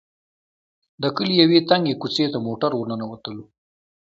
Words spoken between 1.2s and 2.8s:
يوې تنګې کوڅې ته موټر